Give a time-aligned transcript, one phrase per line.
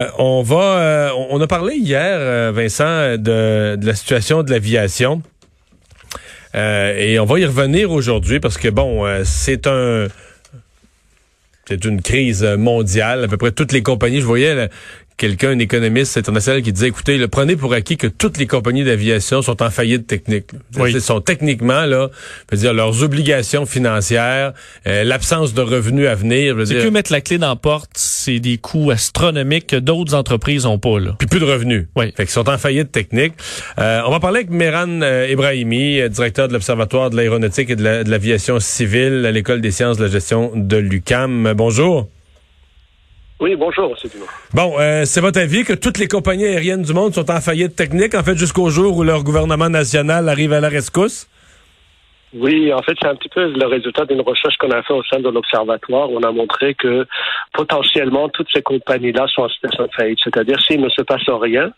[0.00, 5.22] Euh, on va, euh, on a parlé hier, euh, Vincent, de, la situation de l'aviation.
[6.54, 10.06] et on va y revenir aujourd'hui parce que bon, c'est un,
[11.66, 13.24] c'est une crise mondiale.
[13.24, 14.68] À peu près toutes les compagnies, je voyais
[15.18, 18.84] quelqu'un, un économiste international qui disait, écoutez, le prenez pour acquis que toutes les compagnies
[18.84, 20.46] d'aviation sont en faillite technique.
[20.78, 22.08] Ils sont techniquement, là,
[22.50, 24.54] je veux dire, leurs obligations financières,
[24.86, 26.56] euh, l'absence de revenus à venir.
[26.64, 30.64] C'est que mettre la clé dans la porte, c'est des coûts astronomiques que d'autres entreprises
[30.64, 31.00] n'ont pas.
[31.00, 31.16] Là.
[31.18, 31.86] Puis plus de revenus.
[31.96, 32.12] Oui.
[32.16, 33.34] Fait qu'ils sont en faillite technique.
[33.78, 38.08] Euh, on va parler avec Meran euh, Ibrahimi, directeur de l'Observatoire de l'aéronautique et de
[38.08, 41.52] l'aviation civile à l'École des sciences de la gestion de l'UCAM.
[41.56, 42.08] Bonjour.
[43.40, 44.10] Oui, bonjour, c'est
[44.52, 47.76] Bon, euh, c'est votre avis que toutes les compagnies aériennes du monde sont en faillite
[47.76, 51.28] technique, en fait, jusqu'au jour où leur gouvernement national arrive à la rescousse?
[52.34, 55.02] Oui, en fait, c'est un petit peu le résultat d'une recherche qu'on a fait au
[55.04, 56.10] sein de l'Observatoire.
[56.10, 57.06] On a montré que
[57.54, 60.18] potentiellement toutes ces compagnies-là sont en situation de faillite.
[60.22, 61.72] C'est-à-dire, s'il ne se passe rien,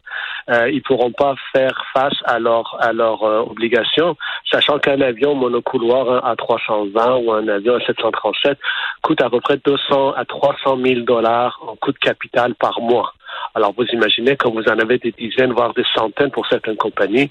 [0.51, 4.17] euh, ils pourront pas faire face à leurs à leurs euh, obligations,
[4.51, 8.59] sachant qu'un avion monocouloir à 320 ou un avion à 737
[9.03, 13.15] coûte à peu près 200 à 300 000 dollars en coût de capital par mois.
[13.55, 17.31] Alors vous imaginez que vous en avez des dizaines, voire des centaines pour certaines compagnies.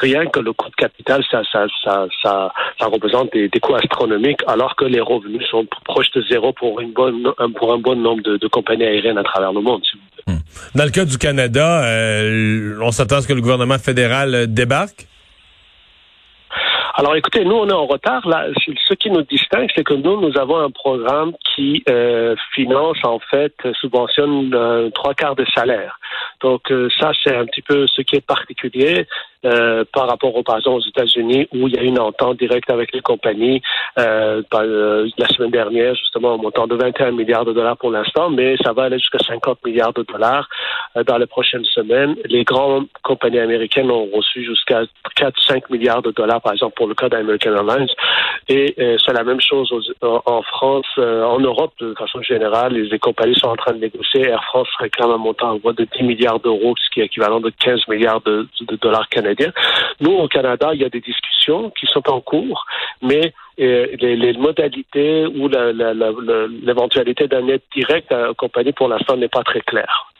[0.00, 4.74] Rien que le coût de capital, ça, ça, ça, ça, représente des, coûts astronomiques, alors
[4.74, 9.22] que les revenus sont proches de zéro pour un bon nombre de, compagnies aériennes à
[9.22, 9.82] travers le monde.
[10.26, 10.38] Hmm.
[10.74, 14.46] Dans le cas du Canada, euh, on s'attend à ce que le gouvernement fédéral euh,
[14.46, 15.06] débarque?
[16.94, 18.28] Alors écoutez, nous on est en retard.
[18.28, 22.98] Là, ce qui nous distingue, c'est que nous nous avons un programme qui euh, finance
[23.02, 25.98] en fait subventionne euh, trois quarts de salaire.
[26.42, 29.06] Donc euh, ça c'est un petit peu ce qui est particulier.
[29.44, 32.70] Euh, par rapport au, par exemple, aux États-Unis où il y a une entente directe
[32.70, 33.60] avec les compagnies
[33.98, 38.30] euh, euh la semaine dernière, justement, au montant de 21 milliards de dollars pour l'instant,
[38.30, 40.61] mais ça va aller jusqu'à 50 milliards de dollars euh,
[41.06, 42.16] dans les prochaines semaines.
[42.24, 44.82] Les grandes compagnies américaines ont reçu jusqu'à
[45.16, 47.88] 4-5 milliards de dollars, par exemple, pour le cas d'American Airlines.
[48.48, 49.72] Et c'est la même chose
[50.02, 54.22] en France, en Europe, de façon générale, les, compagnies sont en train de négocier.
[54.22, 57.88] Air France réclame un montant de 10 milliards d'euros, ce qui est équivalent de 15
[57.88, 59.52] milliards de, de dollars canadiens
[60.00, 62.66] nous, au Canada, il y a des discussions qui sont en cours,
[63.02, 69.28] mais euh, les, modalités ou l'éventualité d'un aide direct à la compagnie, pour l'instant, n'est
[69.28, 70.11] pas très claire.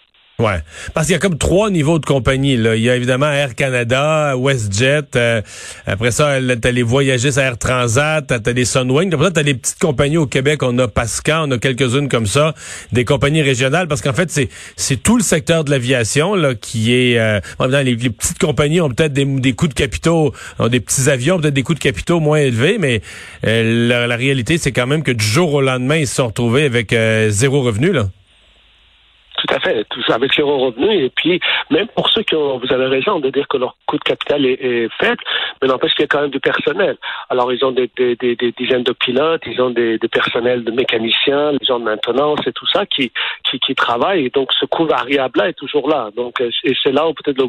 [0.42, 0.58] Ouais.
[0.92, 2.56] Parce qu'il y a comme trois niveaux de compagnie.
[2.56, 2.74] Là.
[2.74, 5.02] Il y a évidemment Air Canada, WestJet.
[5.14, 5.40] Euh,
[5.86, 9.14] après ça, t'as les voyagistes Air Transat, t'as as des Sunwing.
[9.14, 10.64] Après ça, t'as des petites compagnies au Québec.
[10.64, 12.54] On a Pascal, on a quelques-unes comme ça,
[12.90, 13.86] des compagnies régionales.
[13.86, 17.18] Parce qu'en fait, c'est c'est tout le secteur de l'aviation là qui est.
[17.18, 21.08] Euh, les, les, petites compagnies ont peut-être des, des coûts de capitaux, ont des petits
[21.08, 23.00] avions, peut-être des coûts de capitaux moins élevés, mais
[23.46, 26.26] euh, la, la, réalité, c'est quand même que du jour au lendemain, ils se sont
[26.26, 28.08] retrouvés avec euh, zéro revenu là.
[29.42, 31.04] Tout à fait, tout ça avec zéro revenu.
[31.04, 33.96] Et puis, même pour ceux qui ont, vous avez raison de dire que leur coût
[33.96, 35.22] de capital est, faible,
[35.60, 36.96] mais n'empêche qu'il y a quand même du personnel.
[37.28, 40.62] Alors, ils ont des, des, des, des dizaines de pilotes, ils ont des, des, personnels
[40.62, 43.10] de mécaniciens, les gens de maintenance et tout ça qui,
[43.50, 44.30] qui, qui travaillent.
[44.30, 46.10] Donc, ce coût variable-là est toujours là.
[46.16, 47.48] Donc, euh, et c'est là où peut-être le,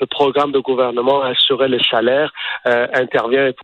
[0.00, 2.32] le, programme de gouvernement assurer les salaires
[2.66, 3.54] euh, intervient et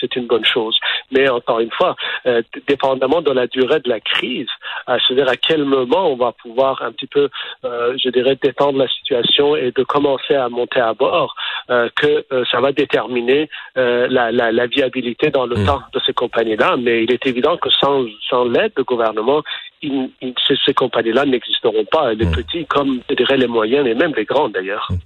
[0.00, 0.76] c'est une bonne chose.
[1.12, 1.94] Mais encore une fois,
[2.26, 4.48] euh, dépendamment de la durée de la crise,
[4.86, 7.28] à se dire à quel moment on va pouvoir petit peu,
[7.64, 11.34] euh, je dirais, détendre la situation et de commencer à monter à bord,
[11.70, 15.66] euh, que euh, ça va déterminer la, la, la, viabilité dans le hmm.
[15.66, 16.76] temps de ces compagnies-là.
[16.76, 19.42] Mais il est évident que sans, sans l'aide du gouvernement,
[19.82, 22.14] ces, ces compagnies-là n'existeront pas.
[22.14, 22.32] Les hmm.
[22.32, 24.88] petits, comme je dirais les moyennes et même les grandes d'ailleurs.
[24.90, 24.96] Hmm.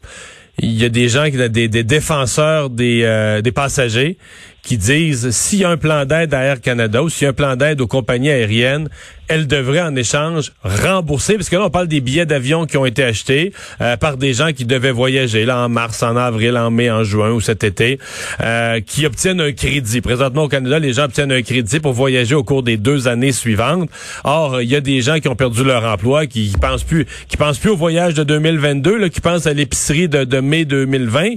[0.60, 4.18] Il y a des gens, des, des défenseurs des, des passagers
[4.62, 7.30] qui disent s'il y a un plan d'aide à Air Canada ou s'il y a
[7.30, 8.88] un plan d'aide aux compagnies aériennes,
[9.30, 12.84] elle devrait en échange rembourser, parce que là, on parle des billets d'avion qui ont
[12.84, 16.72] été achetés euh, par des gens qui devaient voyager là en mars, en avril, en
[16.72, 18.00] mai, en juin ou cet été,
[18.40, 20.00] euh, qui obtiennent un crédit.
[20.00, 23.30] Présentement au Canada, les gens obtiennent un crédit pour voyager au cours des deux années
[23.30, 23.88] suivantes.
[24.24, 27.36] Or, il y a des gens qui ont perdu leur emploi, qui, pensent plus, qui
[27.36, 31.36] pensent plus au voyage de 2022, là, qui pensent à l'épicerie de, de, mai 2020.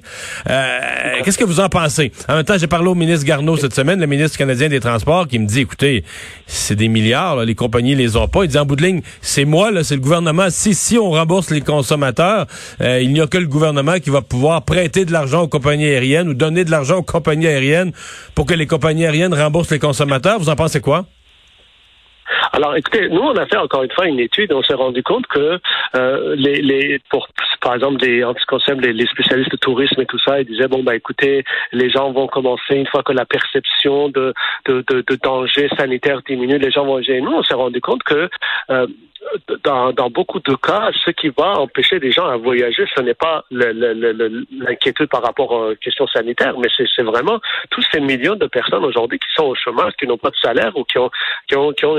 [0.50, 0.80] Euh,
[1.24, 2.12] Qu'est-ce que vous en pensez?
[2.27, 5.27] En même temps, j'ai parlé au ministre Garneau cette semaine, le ministre canadien des Transports,
[5.27, 6.04] qui me dit, écoutez,
[6.48, 8.44] c'est des milliards, les compagnies les ont pas.
[8.44, 10.48] Il dit en bout de ligne, c'est moi, c'est le gouvernement.
[10.50, 12.48] Si, si on rembourse les consommateurs,
[12.81, 15.86] euh, il n'y a que le gouvernement qui va pouvoir prêter de l'argent aux compagnies
[15.86, 17.92] aériennes ou donner de l'argent aux compagnies aériennes
[18.36, 20.39] pour que les compagnies aériennes remboursent les consommateurs.
[20.39, 21.06] Vous en pensez quoi?
[22.52, 25.28] Alors, écoutez, nous, on a fait encore une fois une étude on s'est rendu compte
[25.28, 25.60] que
[25.96, 27.28] euh, les, les, pour
[27.62, 30.84] par exemple, qui concerne les, les, spécialistes de tourisme et tout ça, ils disaient, bon,
[30.84, 34.34] bah écoutez, les gens vont commencer, une fois que la perception de,
[34.66, 37.24] de, de, danger sanitaire diminue, les gens vont agir.
[37.24, 38.30] Nous, on s'est rendu compte que
[38.70, 38.88] euh,
[39.64, 43.14] dans, dans, beaucoup de cas, ce qui va empêcher des gens à voyager, ce n'est
[43.14, 47.40] pas l'inquiétude par rapport aux questions sanitaires, mais c'est vraiment
[47.70, 50.76] tous ces millions de personnes aujourd'hui qui sont au chômage, qui n'ont pas de salaire
[50.76, 51.10] ou qui ont
[51.48, 51.98] qui ont qui ont,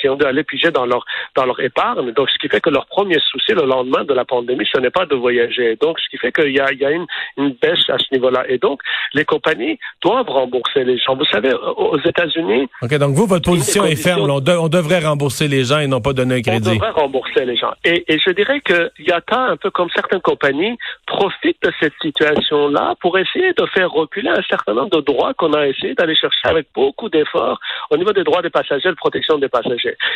[0.00, 2.12] qui ont dû aller piger dans leur dans leur épargne.
[2.12, 4.90] Donc, ce qui fait que leur premier souci le lendemain de la pandémie, ce n'est
[4.90, 5.76] pas de voyager.
[5.76, 7.06] Donc, ce qui fait qu'il y a il y a une,
[7.36, 8.44] une baisse à ce niveau-là.
[8.48, 8.80] Et donc,
[9.14, 11.16] les compagnies doivent rembourser les gens.
[11.16, 12.68] Vous savez, aux États-Unis.
[12.82, 14.22] Ok, donc vous, votre position est ferme.
[14.22, 17.56] On, on devrait rembourser les gens et non pas donner un crédit devrait rembourser les
[17.56, 17.72] gens.
[17.84, 20.76] Et, et je dirais que Yata, un peu comme certaines compagnies,
[21.06, 25.52] profite de cette situation-là pour essayer de faire reculer un certain nombre de droits qu'on
[25.52, 27.58] a essayé d'aller chercher avec beaucoup d'efforts
[27.90, 29.55] au niveau des droits des passagers, de protection des passagers.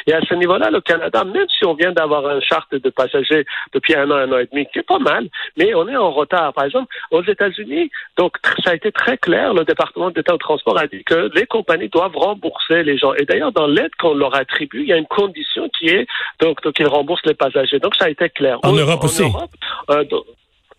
[0.07, 3.45] Et à ce niveau-là, le Canada, même si on vient d'avoir un charte de passagers
[3.73, 6.11] depuis un an, un an et demi, qui est pas mal, mais on est en
[6.11, 6.53] retard.
[6.53, 10.79] Par exemple, aux États-Unis, donc ça a été très clair, le département d'État au transport
[10.79, 13.15] a dit que les compagnies doivent rembourser les gens.
[13.15, 16.07] Et d'ailleurs, dans l'aide qu'on leur attribue, il y a une condition qui est
[16.41, 17.79] donc, donc ils remboursent les passagers.
[17.79, 18.59] Donc ça a été clair.
[18.63, 19.25] En, Europe aussi.
[19.91, 20.05] euh,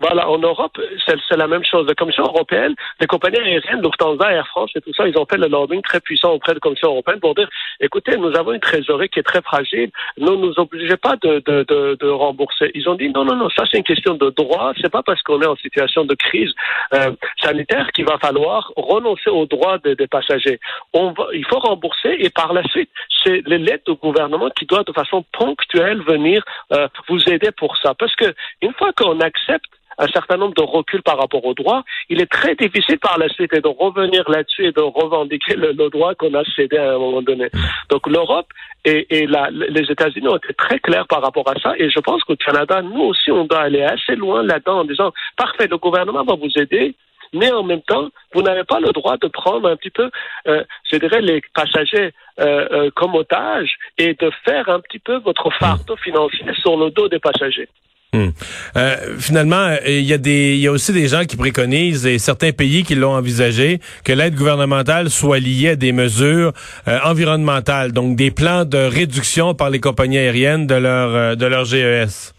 [0.01, 1.86] voilà, en Europe, c'est la même chose.
[1.88, 5.38] La Commission européenne, les compagnies aériennes, Lufthansa, Air France et tout ça, ils ont fait
[5.38, 7.48] le lobbying très puissant auprès de la Commission européenne pour dire,
[7.80, 11.63] écoutez, nous avons une trésorerie qui est très fragile, ne nous obligez pas de, de,
[11.68, 12.71] de, de, rembourser.
[12.74, 15.21] Ils ont dit, non, non, non, ça c'est une question de droit, c'est pas parce
[15.21, 16.51] qu'on est en situation de crise
[16.94, 17.12] euh,
[17.42, 20.59] sanitaire qu'il va falloir renoncer aux droits des, des passagers.
[20.94, 22.89] On va, il faut rembourser et par la suite,
[23.24, 26.44] c'est l'aide du gouvernement qui doit de façon ponctuelle venir
[26.74, 27.94] euh, vous aider pour ça.
[27.94, 29.65] Parce que une fois qu'on accepte
[30.01, 33.30] un certain nombre de reculs par rapport au droit, il est très difficile par la
[33.30, 37.21] suite de revenir là-dessus et de revendiquer le, droit qu'on a cédé à un moment
[37.21, 37.50] donné.
[37.89, 38.48] Donc l'Europe
[38.83, 42.36] et, les États-Unis ont été très clairs par rapport à ça et je pense qu'au
[42.36, 46.33] Canada, nous aussi, on doit aller assez loin là-dedans en disant, parfait, le gouvernement va
[46.36, 46.95] vous aider,
[47.33, 50.09] mais en même temps, vous n'avez pas le droit de prendre un petit peu,
[50.47, 55.18] euh, je dirais, les passagers euh, euh, comme otages et de faire un petit peu
[55.19, 57.69] votre fardeau financier sur le dos des passagers.
[58.13, 58.31] Hmm.
[58.75, 62.19] Euh, finalement, il y a des, il y a aussi des gens qui préconisent et
[62.19, 66.52] certains pays qui l'ont envisagé que l'aide gouvernementale soit liée à des mesures
[66.90, 71.46] euh, environnementales, donc des plans de réduction par les compagnies aériennes de leur euh, de
[71.46, 72.34] leur GES.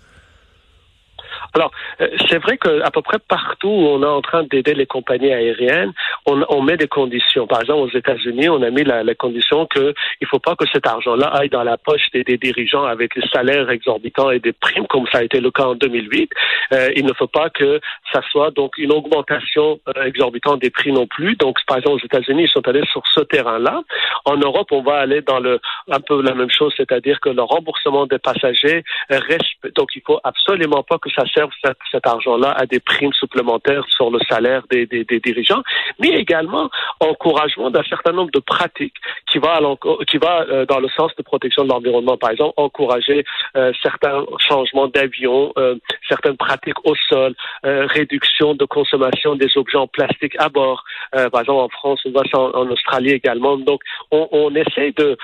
[1.54, 1.70] Alors,
[2.00, 5.32] euh, c'est vrai qu'à peu près partout où on est en train d'aider les compagnies
[5.32, 5.92] aériennes,
[6.26, 7.46] on, on, met des conditions.
[7.46, 10.64] Par exemple, aux États-Unis, on a mis la, la condition qu'il ne faut pas que
[10.72, 14.52] cet argent-là aille dans la poche des, des, dirigeants avec des salaires exorbitants et des
[14.52, 16.30] primes, comme ça a été le cas en 2008.
[16.72, 17.80] Euh, il ne faut pas que
[18.12, 21.36] ça soit donc une augmentation euh, exorbitante des prix non plus.
[21.36, 23.82] Donc, par exemple, aux États-Unis, ils sont allés sur ce terrain-là.
[24.24, 25.60] En Europe, on va aller dans le
[25.90, 29.74] un peu la même chose, c'est-à-dire que le remboursement des passagers reste.
[29.76, 31.41] Donc, il faut absolument pas que ça serve
[31.90, 34.86] cet, argent-là à des primes supplémentaires sur le salaire des,
[35.24, 35.62] dirigeants,
[36.00, 36.68] mais également
[37.00, 38.94] encouragement d'un certain nombre de pratiques
[39.30, 42.16] qui va, euh, dans le sens de protection de l'environnement.
[42.16, 43.24] Par exemple, encourager
[43.56, 45.76] euh, certains changements d'avion, euh,
[46.08, 50.84] certaines pratiques au sol, réduction de consommation des objets en plastique à bord.
[51.12, 53.56] par exemple, en France, on voit en, Australie également.
[53.56, 53.80] Donc,
[54.10, 55.16] on, essaie de,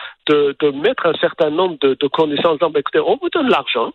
[0.82, 3.92] mettre un certain nombre de, de disant, ben, écoutez, on vous donne l'argent,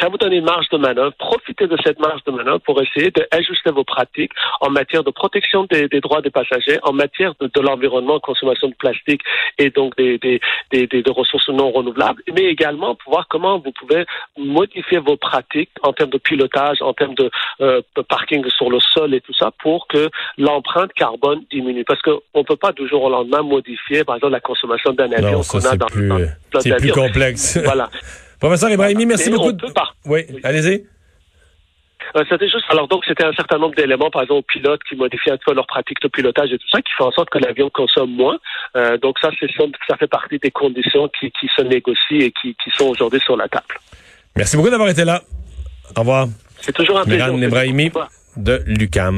[0.00, 1.12] ça vous donne une marge de manœuvre.
[1.18, 5.64] Profitez de cette marge de manœuvre pour essayer d'ajuster vos pratiques en matière de protection
[5.70, 9.20] des, des droits des passagers, en matière de, de l'environnement, consommation de plastique
[9.58, 13.72] et donc des, des, des, des, ressources non renouvelables, mais également pour voir comment vous
[13.72, 14.04] pouvez
[14.36, 19.14] modifier vos pratiques en termes de pilotage, en termes de, euh, parking sur le sol
[19.14, 21.84] et tout ça pour que l'empreinte carbone diminue.
[21.84, 25.12] Parce qu'on ne peut pas du jour au lendemain modifier, par exemple, la consommation d'un
[25.12, 26.10] avion qu'on a dans, plus,
[26.58, 27.58] C'est plus complexe.
[27.64, 27.90] Voilà.
[28.40, 29.52] Professeur Ibrahimi, merci beaucoup.
[30.06, 30.84] Oui, allez-y.
[32.16, 35.30] Euh, c'était juste, alors donc c'était un certain nombre d'éléments, par exemple pilotes qui modifient
[35.30, 37.70] un peu leur pratique de pilotage et tout ça, qui font en sorte que l'avion
[37.70, 38.38] consomme moins.
[38.76, 39.48] Euh, donc ça, c'est
[39.88, 43.36] ça fait partie des conditions qui, qui se négocient et qui, qui sont aujourd'hui sur
[43.36, 43.74] la table.
[44.36, 45.22] Merci beaucoup d'avoir été là.
[45.96, 46.28] Au revoir.
[46.60, 47.28] C'est toujours un plaisir.
[47.34, 47.90] Ibrahimi
[48.36, 49.16] de Lucam.